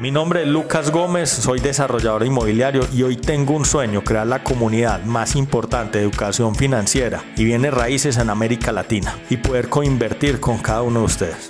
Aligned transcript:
Mi 0.00 0.12
nombre 0.12 0.42
es 0.42 0.46
Lucas 0.46 0.92
Gómez, 0.92 1.28
soy 1.28 1.58
desarrollador 1.58 2.24
inmobiliario 2.24 2.82
y 2.92 3.02
hoy 3.02 3.16
tengo 3.16 3.54
un 3.54 3.64
sueño, 3.64 4.04
crear 4.04 4.28
la 4.28 4.44
comunidad 4.44 5.02
más 5.02 5.34
importante 5.34 5.98
de 5.98 6.04
educación 6.04 6.54
financiera 6.54 7.24
y 7.36 7.44
bienes 7.44 7.74
raíces 7.74 8.16
en 8.16 8.30
América 8.30 8.70
Latina 8.70 9.18
y 9.28 9.38
poder 9.38 9.68
coinvertir 9.68 10.38
con 10.38 10.58
cada 10.58 10.82
uno 10.82 11.00
de 11.00 11.06
ustedes. 11.06 11.48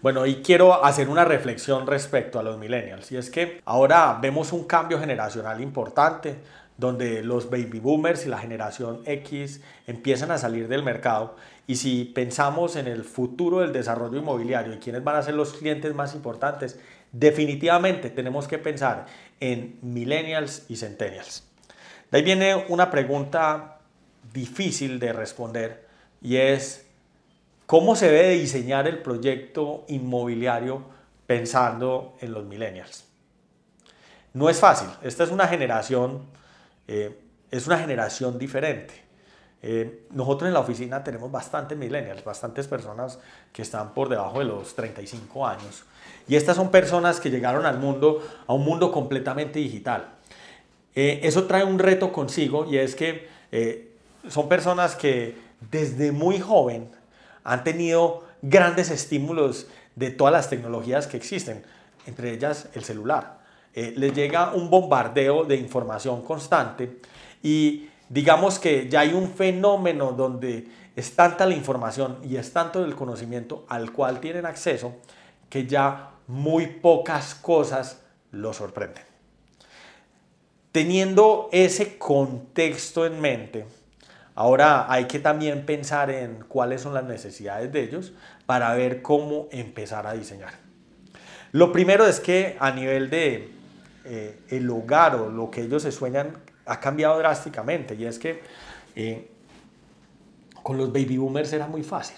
Bueno, 0.00 0.22
hoy 0.22 0.42
quiero 0.42 0.84
hacer 0.84 1.08
una 1.08 1.24
reflexión 1.24 1.86
respecto 1.86 2.40
a 2.40 2.42
los 2.42 2.58
millennials 2.58 3.12
y 3.12 3.16
es 3.16 3.30
que 3.30 3.60
ahora 3.64 4.18
vemos 4.20 4.52
un 4.52 4.64
cambio 4.64 4.98
generacional 4.98 5.60
importante 5.60 6.40
donde 6.82 7.22
los 7.22 7.48
baby 7.48 7.80
boomers 7.80 8.26
y 8.26 8.28
la 8.28 8.36
generación 8.36 9.00
X 9.06 9.62
empiezan 9.86 10.30
a 10.30 10.36
salir 10.36 10.68
del 10.68 10.82
mercado 10.82 11.36
y 11.66 11.76
si 11.76 12.04
pensamos 12.04 12.76
en 12.76 12.86
el 12.86 13.04
futuro 13.04 13.60
del 13.60 13.72
desarrollo 13.72 14.18
inmobiliario 14.18 14.74
y 14.74 14.78
quiénes 14.78 15.02
van 15.02 15.16
a 15.16 15.22
ser 15.22 15.32
los 15.32 15.54
clientes 15.54 15.94
más 15.94 16.14
importantes, 16.14 16.78
definitivamente 17.12 18.10
tenemos 18.10 18.46
que 18.46 18.58
pensar 18.58 19.06
en 19.40 19.78
millennials 19.80 20.66
y 20.68 20.76
centennials. 20.76 21.44
De 22.10 22.18
ahí 22.18 22.24
viene 22.24 22.66
una 22.68 22.90
pregunta 22.90 23.78
difícil 24.34 24.98
de 24.98 25.14
responder 25.14 25.86
y 26.20 26.36
es 26.36 26.84
¿Cómo 27.72 27.96
se 27.96 28.10
debe 28.10 28.34
diseñar 28.34 28.86
el 28.86 28.98
proyecto 28.98 29.86
inmobiliario 29.88 30.82
pensando 31.26 32.18
en 32.20 32.32
los 32.32 32.44
millennials? 32.44 33.06
No 34.34 34.50
es 34.50 34.60
fácil. 34.60 34.88
Esta 35.00 35.24
es 35.24 35.30
una 35.30 35.48
generación, 35.48 36.26
eh, 36.88 37.18
es 37.50 37.66
una 37.66 37.78
generación 37.78 38.38
diferente. 38.38 38.94
Eh, 39.62 40.06
nosotros 40.10 40.48
en 40.48 40.54
la 40.54 40.60
oficina 40.60 41.04
tenemos 41.04 41.30
bastantes 41.30 41.78
millennials, 41.78 42.24
bastantes 42.24 42.66
personas 42.66 43.18
que 43.52 43.62
están 43.62 43.94
por 43.94 44.08
debajo 44.08 44.40
de 44.40 44.46
los 44.46 44.74
35 44.74 45.46
años. 45.46 45.84
Y 46.26 46.36
estas 46.36 46.56
son 46.56 46.70
personas 46.70 47.20
que 47.20 47.30
llegaron 47.30 47.66
al 47.66 47.78
mundo, 47.78 48.22
a 48.46 48.54
un 48.54 48.64
mundo 48.64 48.90
completamente 48.90 49.58
digital. 49.58 50.14
Eh, 50.94 51.20
eso 51.22 51.44
trae 51.44 51.64
un 51.64 51.78
reto 51.78 52.12
consigo 52.12 52.66
y 52.70 52.78
es 52.78 52.94
que 52.94 53.30
son 54.28 54.48
personas 54.48 54.96
que 54.96 55.36
desde 55.70 56.10
muy 56.10 56.40
joven 56.40 56.90
han 57.44 57.64
tenido 57.64 58.24
grandes 58.40 58.90
estímulos 58.90 59.66
de 59.94 60.10
todas 60.10 60.32
las 60.32 60.48
tecnologías 60.48 61.06
que 61.06 61.18
existen, 61.18 61.62
entre 62.06 62.32
ellas 62.32 62.68
el 62.74 62.82
celular. 62.82 63.41
Eh, 63.74 63.94
les 63.96 64.12
llega 64.14 64.52
un 64.52 64.68
bombardeo 64.68 65.44
de 65.44 65.56
información 65.56 66.22
constante 66.22 66.98
y 67.42 67.88
digamos 68.08 68.58
que 68.58 68.88
ya 68.88 69.00
hay 69.00 69.14
un 69.14 69.30
fenómeno 69.30 70.12
donde 70.12 70.68
es 70.94 71.16
tanta 71.16 71.46
la 71.46 71.54
información 71.54 72.18
y 72.22 72.36
es 72.36 72.52
tanto 72.52 72.84
el 72.84 72.94
conocimiento 72.94 73.64
al 73.68 73.92
cual 73.92 74.20
tienen 74.20 74.44
acceso 74.44 74.94
que 75.48 75.66
ya 75.66 76.10
muy 76.26 76.66
pocas 76.66 77.34
cosas 77.34 78.02
los 78.30 78.56
sorprenden. 78.56 79.04
Teniendo 80.70 81.48
ese 81.52 81.98
contexto 81.98 83.06
en 83.06 83.20
mente, 83.20 83.66
Ahora 84.34 84.90
hay 84.90 85.04
que 85.04 85.18
también 85.18 85.66
pensar 85.66 86.10
en 86.10 86.44
cuáles 86.48 86.80
son 86.80 86.94
las 86.94 87.04
necesidades 87.04 87.70
de 87.70 87.82
ellos 87.82 88.12
para 88.46 88.72
ver 88.74 89.02
cómo 89.02 89.48
empezar 89.50 90.06
a 90.06 90.14
diseñar. 90.14 90.54
Lo 91.52 91.70
primero 91.70 92.06
es 92.06 92.18
que 92.18 92.56
a 92.58 92.70
nivel 92.70 93.10
de 93.10 93.50
eh, 94.04 94.40
el 94.48 94.68
hogar 94.70 95.14
o 95.16 95.30
lo 95.30 95.50
que 95.50 95.62
ellos 95.62 95.82
se 95.82 95.92
sueñan 95.92 96.36
ha 96.66 96.80
cambiado 96.80 97.18
drásticamente 97.18 97.94
y 97.94 98.04
es 98.04 98.18
que 98.18 98.40
eh, 98.94 99.28
con 100.62 100.76
los 100.76 100.92
baby 100.92 101.18
boomers 101.18 101.52
era 101.52 101.66
muy 101.66 101.82
fácil. 101.82 102.16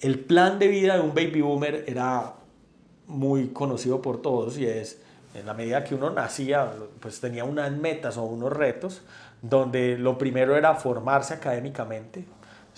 El 0.00 0.20
plan 0.20 0.58
de 0.58 0.68
vida 0.68 0.94
de 0.94 1.00
un 1.00 1.14
baby 1.14 1.40
boomer 1.40 1.84
era 1.86 2.34
muy 3.06 3.48
conocido 3.48 4.00
por 4.00 4.22
todos 4.22 4.58
y 4.58 4.66
es 4.66 5.00
en 5.34 5.46
la 5.46 5.54
medida 5.54 5.84
que 5.84 5.94
uno 5.94 6.10
nacía, 6.10 6.72
pues 7.00 7.20
tenía 7.20 7.44
unas 7.44 7.72
metas 7.72 8.16
o 8.16 8.24
unos 8.24 8.52
retos 8.52 9.02
donde 9.42 9.98
lo 9.98 10.18
primero 10.18 10.56
era 10.56 10.74
formarse 10.74 11.34
académicamente, 11.34 12.24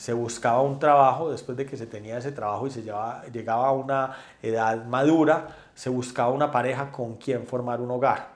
se 0.00 0.14
buscaba 0.14 0.62
un 0.62 0.78
trabajo, 0.78 1.30
después 1.30 1.58
de 1.58 1.66
que 1.66 1.76
se 1.76 1.86
tenía 1.86 2.16
ese 2.16 2.32
trabajo 2.32 2.66
y 2.66 2.70
se 2.70 2.80
llegaba 2.80 3.68
a 3.68 3.72
una 3.72 4.16
edad 4.42 4.86
madura, 4.86 5.48
se 5.74 5.90
buscaba 5.90 6.30
una 6.30 6.50
pareja 6.50 6.90
con 6.90 7.16
quien 7.18 7.46
formar 7.46 7.82
un 7.82 7.90
hogar. 7.90 8.30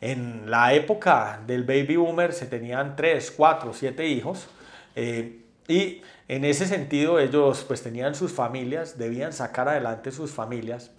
En 0.00 0.48
la 0.48 0.72
época 0.74 1.40
del 1.44 1.64
baby 1.64 1.96
boomer 1.96 2.32
se 2.32 2.46
tenían 2.46 2.94
tres, 2.94 3.32
cuatro, 3.32 3.72
siete 3.74 4.06
hijos 4.06 4.46
eh, 4.94 5.44
y 5.66 6.02
en 6.28 6.44
ese 6.44 6.66
sentido 6.66 7.18
ellos 7.18 7.64
pues 7.66 7.82
tenían 7.82 8.14
sus 8.14 8.30
familias, 8.30 8.96
debían 8.96 9.32
sacar 9.32 9.68
adelante 9.68 10.12
sus 10.12 10.30
familias. 10.30 10.92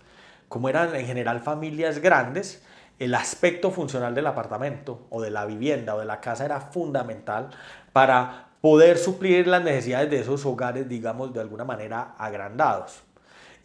Como 0.50 0.68
eran 0.68 0.94
en 0.98 1.06
general 1.06 1.40
familias 1.40 2.00
grandes, 2.00 2.62
el 3.00 3.16
aspecto 3.16 3.72
funcional 3.72 4.14
del 4.14 4.28
apartamento 4.28 5.08
o 5.10 5.22
de 5.22 5.32
la 5.32 5.46
vivienda 5.46 5.96
o 5.96 6.00
de 6.00 6.06
la 6.06 6.20
casa 6.20 6.44
era 6.44 6.60
fundamental 6.60 7.52
para 7.94 8.50
poder 8.64 8.98
suplir 8.98 9.46
las 9.46 9.62
necesidades 9.62 10.10
de 10.10 10.22
esos 10.22 10.46
hogares, 10.46 10.88
digamos, 10.88 11.34
de 11.34 11.42
alguna 11.42 11.66
manera 11.66 12.16
agrandados. 12.18 13.04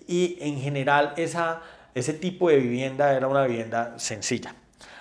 Y 0.08 0.36
en 0.40 0.58
general 0.58 1.14
ese 1.16 2.14
tipo 2.14 2.48
de 2.48 2.56
vivienda 2.56 3.12
era 3.12 3.28
una 3.28 3.44
vivienda 3.44 3.96
sencilla. 3.96 4.56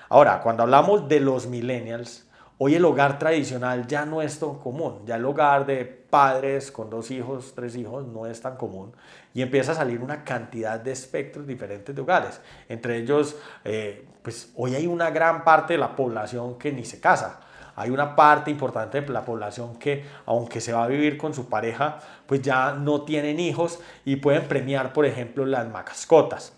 Ahora, 0.07 0.41
cuando 0.43 0.61
hablamos 0.61 1.09
de 1.09 1.19
los 1.19 1.47
millennials, 1.47 2.27
Hoy 2.59 2.73
el 2.73 2.85
hogar 2.85 3.19
tradicional 3.19 3.85
ya 3.85 4.03
no 4.07 4.19
es 4.23 4.39
tan 4.39 4.55
común, 4.55 5.03
ya 5.05 5.17
el 5.17 5.25
hogar 5.25 5.67
de 5.67 5.85
padres 5.85 6.71
con 6.71 6.89
dos 6.89 7.11
hijos, 7.11 7.53
tres 7.53 7.75
hijos 7.75 8.07
no 8.07 8.25
es 8.25 8.41
tan 8.41 8.57
común 8.57 8.93
y 9.31 9.43
empieza 9.43 9.73
a 9.73 9.75
salir 9.75 10.01
una 10.01 10.23
cantidad 10.23 10.79
de 10.79 10.91
espectros 10.91 11.45
diferentes 11.45 11.95
de 11.95 12.01
hogares. 12.01 12.41
Entre 12.67 12.97
ellos, 12.97 13.35
eh, 13.63 14.07
pues 14.23 14.51
hoy 14.55 14.73
hay 14.73 14.87
una 14.87 15.11
gran 15.11 15.43
parte 15.43 15.73
de 15.73 15.79
la 15.79 15.95
población 15.95 16.57
que 16.57 16.71
ni 16.71 16.83
se 16.83 16.99
casa. 16.99 17.41
Hay 17.77 17.91
una 17.91 18.15
parte 18.15 18.49
importante 18.49 18.99
de 18.99 19.09
la 19.09 19.23
población 19.23 19.75
que, 19.75 20.03
aunque 20.25 20.61
se 20.61 20.73
va 20.73 20.83
a 20.83 20.87
vivir 20.87 21.15
con 21.15 21.35
su 21.35 21.47
pareja, 21.47 21.99
pues 22.25 22.41
ya 22.41 22.73
no 22.73 23.03
tienen 23.03 23.39
hijos 23.39 23.79
y 24.03 24.15
pueden 24.15 24.47
premiar, 24.47 24.93
por 24.93 25.05
ejemplo, 25.05 25.45
las 25.45 25.69
mascotas. 25.69 26.53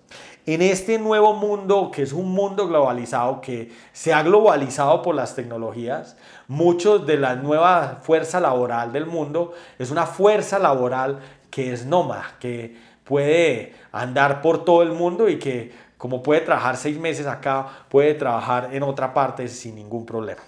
En 0.45 0.61
este 0.61 0.97
nuevo 0.97 1.33
mundo, 1.33 1.91
que 1.91 2.03
es 2.03 2.13
un 2.13 2.31
mundo 2.31 2.69
globalizado, 2.69 3.41
que 3.41 3.69
se 3.91 4.13
ha 4.13 4.23
globalizado 4.23 5.01
por 5.01 5.13
las 5.13 5.35
tecnologías, 5.35 6.15
muchos 6.47 7.05
de 7.05 7.17
la 7.17 7.35
nueva 7.35 7.99
fuerza 8.01 8.39
laboral 8.39 8.93
del 8.93 9.05
mundo 9.05 9.51
es 9.77 9.91
una 9.91 10.05
fuerza 10.05 10.57
laboral 10.57 11.19
que 11.51 11.73
es 11.73 11.85
nómada, 11.85 12.37
que 12.39 12.77
puede 13.03 13.73
andar 13.91 14.41
por 14.41 14.63
todo 14.63 14.83
el 14.83 14.93
mundo 14.93 15.27
y 15.27 15.37
que 15.37 15.89
como 15.97 16.23
puede 16.23 16.39
trabajar 16.39 16.77
seis 16.77 16.97
meses 16.97 17.27
acá, 17.27 17.67
puede 17.89 18.13
trabajar 18.13 18.69
en 18.71 18.83
otra 18.83 19.13
parte 19.13 19.49
sin 19.49 19.75
ningún 19.75 20.05
problema. 20.05 20.41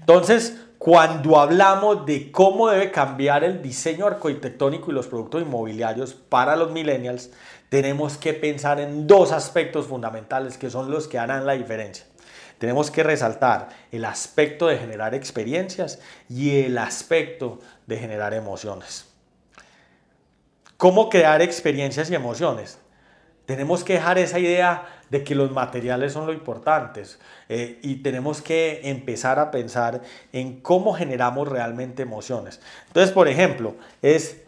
Entonces, 0.00 0.58
cuando 0.78 1.38
hablamos 1.38 2.04
de 2.06 2.32
cómo 2.32 2.68
debe 2.68 2.90
cambiar 2.90 3.44
el 3.44 3.62
diseño 3.62 4.06
arquitectónico 4.06 4.90
y 4.90 4.94
los 4.94 5.06
productos 5.06 5.42
inmobiliarios 5.42 6.12
para 6.14 6.56
los 6.56 6.72
millennials, 6.72 7.30
tenemos 7.68 8.18
que 8.18 8.34
pensar 8.34 8.80
en 8.80 9.06
dos 9.06 9.30
aspectos 9.30 9.86
fundamentales 9.86 10.58
que 10.58 10.70
son 10.70 10.90
los 10.90 11.06
que 11.06 11.18
harán 11.18 11.46
la 11.46 11.52
diferencia. 11.52 12.04
Tenemos 12.58 12.90
que 12.90 13.02
resaltar 13.02 13.68
el 13.90 14.04
aspecto 14.04 14.66
de 14.66 14.78
generar 14.78 15.14
experiencias 15.14 16.00
y 16.28 16.60
el 16.60 16.78
aspecto 16.78 17.60
de 17.86 17.98
generar 17.98 18.34
emociones. 18.34 19.06
¿Cómo 20.76 21.08
crear 21.08 21.42
experiencias 21.42 22.10
y 22.10 22.14
emociones? 22.14 22.78
Tenemos 23.46 23.84
que 23.84 23.94
dejar 23.94 24.18
esa 24.18 24.38
idea 24.38 24.84
de 25.12 25.22
que 25.22 25.34
los 25.34 25.50
materiales 25.50 26.14
son 26.14 26.26
lo 26.26 26.32
importantes 26.32 27.18
eh, 27.50 27.78
y 27.82 27.96
tenemos 27.96 28.40
que 28.40 28.80
empezar 28.84 29.38
a 29.38 29.50
pensar 29.50 30.00
en 30.32 30.62
cómo 30.62 30.94
generamos 30.94 31.46
realmente 31.46 32.02
emociones. 32.02 32.62
Entonces, 32.86 33.12
por 33.12 33.28
ejemplo, 33.28 33.74
es 34.00 34.38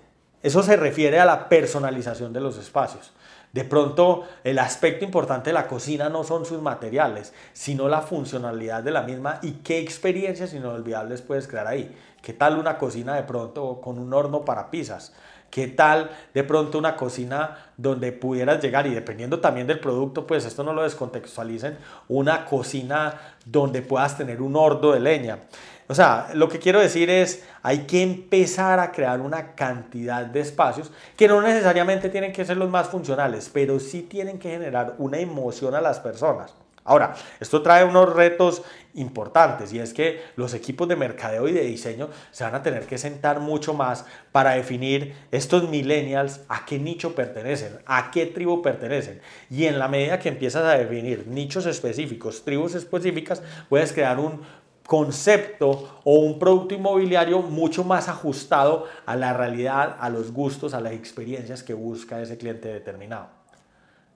eso 0.43 0.63
se 0.63 0.77
refiere 0.77 1.21
a 1.21 1.27
la 1.27 1.51
personalización 1.51 2.33
de 2.33 2.41
los 2.41 2.57
espacios. 2.57 3.13
De 3.53 3.65
pronto, 3.65 4.25
el 4.43 4.59
aspecto 4.59 5.05
importante 5.05 5.51
de 5.51 5.55
la 5.55 5.69
cocina 5.69 6.09
no 6.09 6.25
son 6.25 6.47
sus 6.47 6.63
materiales, 6.63 7.35
sino 7.53 7.89
la 7.89 8.01
funcionalidad 8.01 8.83
de 8.83 8.91
la 8.91 9.03
misma 9.03 9.41
y 9.43 9.53
qué 9.65 9.79
experiencias 9.81 10.55
inolvidables 10.55 11.21
puedes 11.21 11.47
crear 11.47 11.67
ahí. 11.67 11.95
¿Qué 12.23 12.33
tal 12.33 12.59
una 12.59 12.79
cocina 12.79 13.15
de 13.17 13.23
pronto 13.23 13.83
con 13.83 13.99
un 13.99 14.15
horno 14.15 14.47
para 14.47 14.71
pizzas? 14.71 15.13
¿Qué 15.55 15.69
tal 15.69 16.11
de 16.35 16.43
pronto 16.43 16.79
una 16.79 16.97
cocina 16.97 17.71
donde 17.77 18.11
pudieras 18.11 18.61
llegar 18.61 18.89
y 18.89 18.91
dependiendo 18.93 19.39
también 19.39 19.69
del 19.69 19.79
producto, 19.79 20.27
pues 20.27 20.45
esto 20.45 20.65
no 20.65 20.73
lo 20.73 20.83
descontextualicen, 20.83 21.79
una 22.09 22.45
cocina 22.45 23.21
donde 23.45 23.81
puedas 23.81 24.19
tener 24.19 24.43
un 24.43 24.57
horno 24.57 24.91
de 24.91 24.99
leña? 24.99 25.39
O 25.87 25.95
sea, 25.95 26.31
lo 26.35 26.49
que 26.49 26.59
quiero 26.59 26.81
decir 26.81 27.09
es, 27.09 27.45
hay 27.63 27.87
que 27.87 28.03
empezar 28.03 28.81
a 28.81 28.91
crear 28.91 29.21
una 29.21 29.55
cantidad 29.55 30.27
de 30.27 30.41
espacios 30.41 30.91
que 31.17 31.29
no 31.29 31.41
necesariamente 31.41 32.09
tienen 32.09 32.33
que 32.33 32.45
ser 32.45 32.57
los 32.57 32.69
más 32.69 32.89
funcionales, 32.89 33.49
pero 33.55 33.79
sí 33.79 34.03
tienen 34.03 34.41
que 34.41 34.51
generar 34.51 34.97
una 34.99 35.21
emoción 35.21 35.77
a 35.77 35.81
las 35.81 36.01
personas. 36.01 36.53
Ahora, 36.85 37.15
esto 37.41 37.63
trae 37.63 37.83
unos 37.83 38.13
retos 38.13 38.63
importantes 38.93 39.73
y 39.73 39.79
es 39.79 39.95
que 39.95 40.23
los 40.37 40.53
equipos 40.53 40.87
de 40.87 40.97
mercadeo 40.97 41.49
y 41.49 41.53
de 41.53 41.63
diseño 41.63 42.11
se 42.31 42.45
van 42.45 42.55
a 42.55 42.63
tener 42.63 42.87
que 42.87 42.99
sentar 42.99 43.41
mucho 43.41 43.73
más 43.73 44.05
para 44.33 44.51
definir 44.53 45.15
estos 45.31 45.69
millennials 45.69 46.43
a 46.49 46.67
qué 46.67 46.79
nicho 46.79 47.15
pertenecen, 47.15 47.79
a 47.87 48.11
qué 48.11 48.27
tribu 48.27 48.61
pertenecen. 48.61 49.23
Y 49.49 49.65
en 49.65 49.79
la 49.79 49.89
medida 49.89 50.19
que 50.19 50.29
empiezas 50.29 50.65
a 50.65 50.77
definir 50.77 51.27
nichos 51.27 51.65
específicos, 51.65 52.45
tribus 52.45 52.75
específicas, 52.75 53.43
puedes 53.71 53.93
crear 53.93 54.21
un 54.21 54.43
concepto 54.87 56.01
o 56.05 56.19
un 56.19 56.39
producto 56.39 56.75
inmobiliario 56.75 57.41
mucho 57.41 57.85
más 57.85 58.11
ajustado 58.11 58.85
a 59.07 59.17
la 59.17 59.33
realidad, 59.33 59.97
a 59.99 60.11
los 60.11 60.33
gustos, 60.33 60.75
a 60.75 60.81
las 60.83 60.93
experiencias 60.93 61.63
que 61.63 61.73
busca 61.73 62.21
ese 62.21 62.37
cliente 62.37 62.69
determinado. 62.69 63.44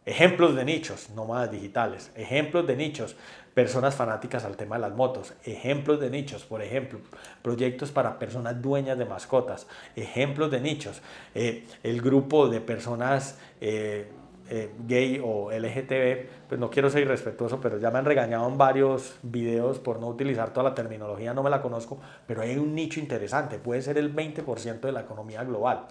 Ejemplos 0.09 0.57
de 0.57 0.65
nichos, 0.65 1.11
nómadas 1.11 1.51
digitales. 1.51 2.11
Ejemplos 2.15 2.67
de 2.67 2.77
nichos, 2.77 3.15
personas 3.53 3.95
fanáticas 3.95 4.43
al 4.47 4.57
tema 4.57 4.77
de 4.77 4.81
las 4.81 4.95
motos. 4.95 5.35
Ejemplos 5.45 6.01
de 6.01 6.09
nichos, 6.09 6.47
por 6.47 6.63
ejemplo, 6.63 7.01
proyectos 7.43 7.91
para 7.91 8.19
personas 8.19 8.63
dueñas 8.63 8.97
de 8.97 9.05
mascotas. 9.05 9.67
Ejemplos 9.97 10.51
de 10.51 10.63
nichos, 10.63 11.03
eh, 11.35 11.67
el 11.83 12.01
grupo 12.01 12.49
de 12.49 12.63
personas 12.63 13.39
eh, 13.61 14.09
eh, 14.49 14.71
gay 14.87 15.21
o 15.23 15.53
LGTB, 15.53 16.49
pues 16.49 16.59
no 16.59 16.71
quiero 16.71 16.89
ser 16.89 17.03
irrespetuoso, 17.03 17.61
pero 17.61 17.77
ya 17.79 17.91
me 17.91 17.99
han 17.99 18.07
regañado 18.07 18.49
en 18.49 18.57
varios 18.57 19.19
videos 19.23 19.79
por 19.79 20.01
no 20.01 20.09
utilizar 20.09 20.55
toda 20.55 20.71
la 20.71 20.75
terminología, 20.75 21.35
no 21.35 21.43
me 21.43 21.51
la 21.51 21.61
conozco, 21.61 21.99
pero 22.27 22.41
hay 22.41 22.57
un 22.57 22.75
nicho 22.75 22.99
interesante, 22.99 23.59
puede 23.59 23.83
ser 23.83 23.99
el 23.99 24.17
20% 24.17 24.81
de 24.81 24.93
la 24.93 25.03
economía 25.03 25.45
global. 25.45 25.87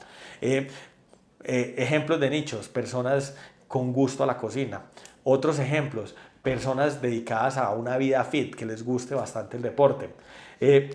Ejemplos 1.43 2.19
de 2.19 2.29
nichos, 2.31 2.67
personas 2.67 3.37
con 3.67 3.93
gusto 3.93 4.23
a 4.23 4.27
la 4.27 4.37
cocina. 4.37 4.83
Otros 5.23 5.59
ejemplos, 5.59 6.15
personas 6.41 7.01
dedicadas 7.01 7.57
a 7.57 7.71
una 7.71 7.97
vida 7.97 8.23
fit, 8.23 8.55
que 8.55 8.65
les 8.65 8.83
guste 8.83 9.15
bastante 9.15 9.57
el 9.57 9.63
deporte. 9.63 10.13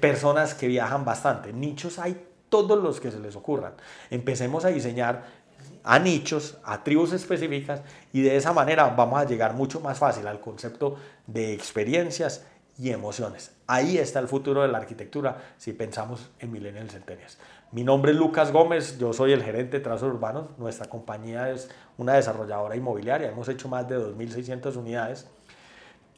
personas 0.00 0.54
que 0.54 0.66
viajan 0.66 1.04
bastante. 1.04 1.52
Nichos 1.52 1.98
hay 1.98 2.16
todos 2.48 2.82
los 2.82 3.00
que 3.00 3.10
se 3.10 3.20
les 3.20 3.36
ocurran. 3.36 3.74
Empecemos 4.10 4.64
a 4.64 4.68
diseñar 4.68 5.24
a 5.84 5.98
nichos, 5.98 6.58
a 6.64 6.82
tribus 6.84 7.12
específicas 7.12 7.82
y 8.12 8.22
de 8.22 8.36
esa 8.36 8.52
manera 8.52 8.88
vamos 8.88 9.20
a 9.20 9.24
llegar 9.24 9.54
mucho 9.54 9.80
más 9.80 9.98
fácil 9.98 10.26
al 10.26 10.40
concepto 10.40 10.96
de 11.26 11.52
experiencias 11.52 12.44
y 12.78 12.90
emociones. 12.90 13.52
Ahí 13.66 13.98
está 13.98 14.18
el 14.18 14.28
futuro 14.28 14.62
de 14.62 14.68
la 14.68 14.78
arquitectura 14.78 15.54
si 15.58 15.72
pensamos 15.72 16.30
en 16.38 16.52
Millennial 16.52 16.90
Centenias. 16.90 17.38
Mi 17.70 17.84
nombre 17.84 18.12
es 18.12 18.18
Lucas 18.18 18.52
Gómez, 18.52 18.98
yo 18.98 19.12
soy 19.12 19.32
el 19.32 19.42
gerente 19.42 19.78
de 19.78 19.84
trazos 19.84 20.12
urbanos. 20.12 20.46
Nuestra 20.58 20.86
compañía 20.88 21.50
es 21.50 21.70
una 21.96 22.14
desarrolladora 22.14 22.76
inmobiliaria, 22.76 23.30
hemos 23.30 23.48
hecho 23.48 23.68
más 23.68 23.88
de 23.88 23.98
2.600 23.98 24.76
unidades. 24.76 25.26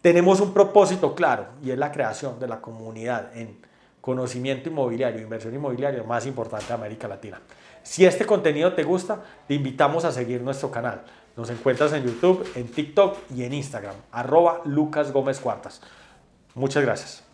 Tenemos 0.00 0.40
un 0.40 0.52
propósito 0.52 1.14
claro 1.14 1.46
y 1.62 1.70
es 1.70 1.78
la 1.78 1.92
creación 1.92 2.38
de 2.40 2.48
la 2.48 2.60
comunidad 2.60 3.36
en 3.36 3.58
conocimiento 4.00 4.68
inmobiliario, 4.68 5.22
inversión 5.22 5.54
inmobiliaria 5.54 6.02
más 6.02 6.26
importante 6.26 6.66
de 6.66 6.74
América 6.74 7.08
Latina. 7.08 7.40
Si 7.82 8.04
este 8.04 8.26
contenido 8.26 8.74
te 8.74 8.82
gusta, 8.82 9.22
te 9.46 9.54
invitamos 9.54 10.04
a 10.04 10.12
seguir 10.12 10.42
nuestro 10.42 10.70
canal. 10.70 11.04
Nos 11.36 11.50
encuentras 11.50 11.92
en 11.92 12.04
YouTube, 12.04 12.46
en 12.54 12.68
TikTok 12.68 13.16
y 13.34 13.44
en 13.44 13.54
Instagram, 13.54 13.94
arroba 14.12 14.60
Lucas 14.64 15.12
Gómez 15.12 15.40
Cuartas. 15.40 15.80
Muchas 16.54 16.82
gracias. 16.84 17.24